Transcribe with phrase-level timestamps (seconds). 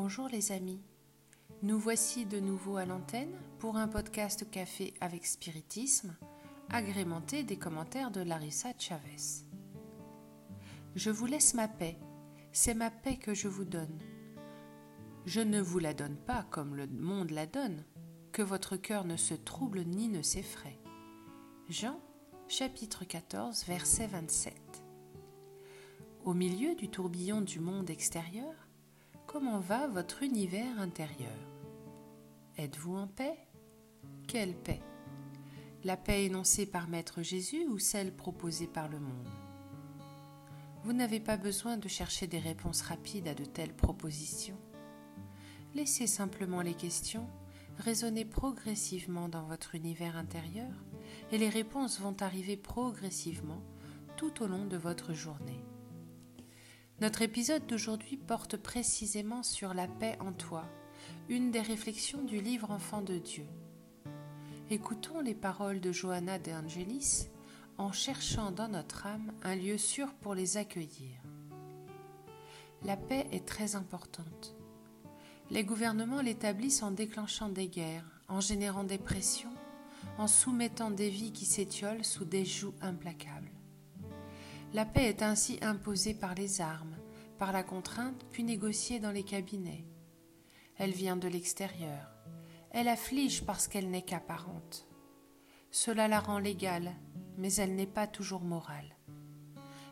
[0.00, 0.80] Bonjour les amis,
[1.64, 6.16] nous voici de nouveau à l'antenne pour un podcast café avec spiritisme,
[6.70, 9.42] agrémenté des commentaires de Larissa Chavez.
[10.94, 11.98] Je vous laisse ma paix,
[12.52, 13.98] c'est ma paix que je vous donne.
[15.26, 17.82] Je ne vous la donne pas comme le monde la donne,
[18.30, 20.78] que votre cœur ne se trouble ni ne s'effraie.
[21.68, 21.98] Jean
[22.46, 24.54] chapitre 14 verset 27.
[26.24, 28.67] Au milieu du tourbillon du monde extérieur,
[29.28, 31.36] comment va votre univers intérieur?
[32.56, 33.38] Êtes-vous en paix?
[34.26, 34.80] Quelle paix?
[35.84, 39.28] La paix énoncée par Maître Jésus ou celle proposée par le monde?
[40.82, 44.58] Vous n'avez pas besoin de chercher des réponses rapides à de telles propositions.
[45.74, 47.28] Laissez simplement les questions
[47.76, 50.72] résonner progressivement dans votre univers intérieur
[51.32, 53.62] et les réponses vont arriver progressivement
[54.16, 55.62] tout au long de votre journée.
[57.00, 60.64] Notre épisode d'aujourd'hui porte précisément sur la paix en toi,
[61.28, 63.46] une des réflexions du livre Enfant de Dieu.
[64.68, 67.28] Écoutons les paroles de Johanna de Angelis
[67.76, 71.22] en cherchant dans notre âme un lieu sûr pour les accueillir.
[72.82, 74.56] La paix est très importante.
[75.50, 79.54] Les gouvernements l'établissent en déclenchant des guerres, en générant des pressions,
[80.18, 83.52] en soumettant des vies qui s'étiolent sous des joues implacables.
[84.74, 86.96] La paix est ainsi imposée par les armes,
[87.38, 89.86] par la contrainte, puis négociée dans les cabinets.
[90.76, 92.12] Elle vient de l'extérieur.
[92.70, 94.86] Elle afflige parce qu'elle n'est qu'apparente.
[95.70, 96.92] Cela la rend légale,
[97.38, 98.94] mais elle n'est pas toujours morale.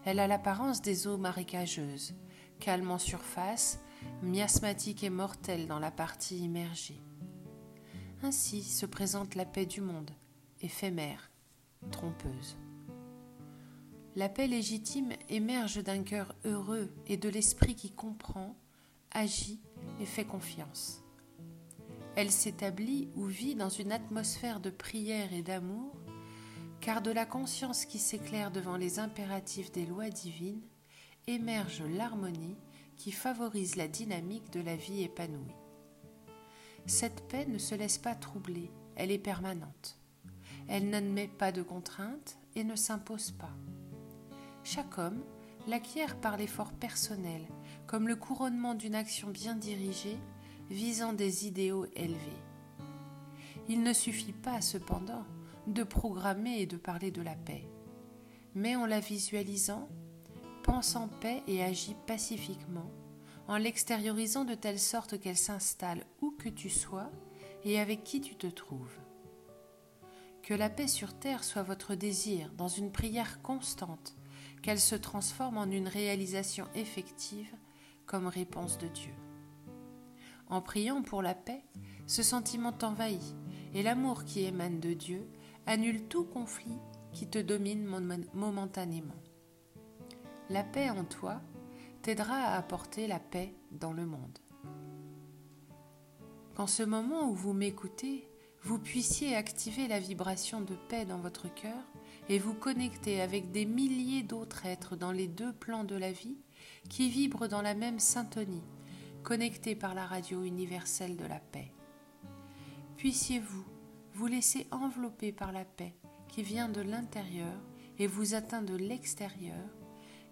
[0.05, 2.15] Elle a l'apparence des eaux marécageuses,
[2.61, 3.81] calme en surface,
[4.23, 7.01] miasmatique et mortelle dans la partie immergée.
[8.23, 10.11] Ainsi se présente la paix du monde,
[10.61, 11.31] éphémère,
[11.91, 12.59] trompeuse.
[14.17, 18.57] La paix légitime émerge d'un cœur heureux et de l'esprit qui comprend,
[19.11, 19.61] agit
[20.01, 21.03] et fait confiance.
[22.15, 25.93] Elle s'établit ou vit dans une atmosphère de prière et d'amour,
[26.81, 30.63] car de la conscience qui s'éclaire devant les impératifs des lois divines
[31.27, 32.57] émerge l'harmonie
[32.97, 35.55] qui favorise la dynamique de la vie épanouie.
[36.87, 39.99] Cette paix ne se laisse pas troubler, elle est permanente.
[40.69, 43.53] Elle n'admet pas de contraintes et ne s'impose pas.
[44.69, 45.23] Chaque homme
[45.69, 47.47] l'acquiert par l'effort personnel,
[47.87, 50.19] comme le couronnement d'une action bien dirigée
[50.71, 52.43] visant des idéaux élevés.
[53.69, 55.25] Il ne suffit pas, cependant,
[55.69, 57.65] de programmer et de parler de la paix,
[58.57, 59.89] mais en la visualisant,
[60.65, 62.91] pense en paix et agit pacifiquement
[63.47, 67.13] en l'extériorisant de telle sorte qu'elle s'installe où que tu sois
[67.65, 68.99] et avec qui tu te trouves.
[70.43, 74.17] Que la paix sur terre soit votre désir dans une prière constante,
[74.67, 77.55] qu'elle se transforme en une réalisation effective
[78.05, 79.13] comme réponse de Dieu.
[80.49, 81.63] En priant pour la paix,
[82.09, 83.37] ce sentiment t'envahit
[83.75, 85.25] et l'amour qui émane de Dieu
[85.67, 86.81] annule tout conflit
[87.13, 87.87] qui te domine
[88.35, 89.15] momentanément.
[90.51, 91.41] La paix en toi
[92.03, 94.41] t'aidera à apporter la paix dans le monde.
[96.57, 98.29] Qu'en ce moment où vous m'écoutez,
[98.63, 101.85] vous puissiez activer la vibration de paix dans votre cœur
[102.29, 106.37] et vous connecter avec des milliers d'autres êtres dans les deux plans de la vie
[106.89, 108.65] qui vibrent dans la même syntonie,
[109.23, 111.73] connectés par la radio universelle de la paix.
[112.97, 113.65] Puissiez-vous
[114.15, 115.95] vous laisser envelopper par la paix
[116.29, 117.53] qui vient de l'intérieur
[117.99, 119.69] et vous atteint de l'extérieur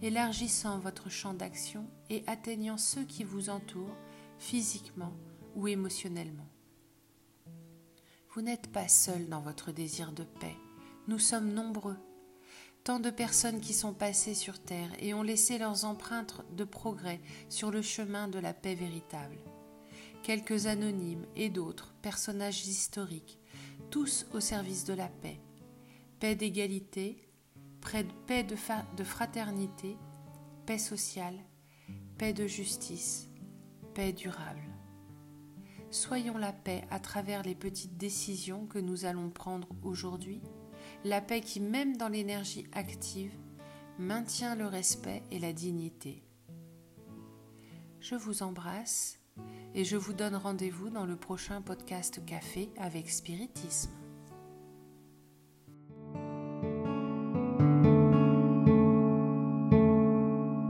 [0.02, 3.96] élargissant votre champ d'action et atteignant ceux qui vous entourent
[4.38, 5.12] physiquement
[5.54, 6.48] ou émotionnellement.
[8.34, 10.56] Vous n'êtes pas seul dans votre désir de paix,
[11.08, 11.96] nous sommes nombreux.
[12.84, 17.20] Tant de personnes qui sont passées sur Terre et ont laissé leurs empreintes de progrès
[17.48, 19.38] sur le chemin de la paix véritable.
[20.22, 23.38] Quelques anonymes et d'autres personnages historiques,
[23.90, 25.40] tous au service de la paix.
[26.20, 27.28] Paix d'égalité,
[28.26, 29.96] paix de, fraternité,
[30.66, 31.38] paix sociale,
[32.18, 33.28] paix de justice,
[33.94, 34.62] paix durable.
[35.90, 40.42] Soyons la paix à travers les petites décisions que nous allons prendre aujourd'hui,
[41.04, 43.32] la paix qui, même dans l'énergie active,
[43.98, 46.22] maintient le respect et la dignité.
[48.00, 49.18] Je vous embrasse
[49.74, 54.03] et je vous donne rendez-vous dans le prochain podcast Café avec Spiritisme.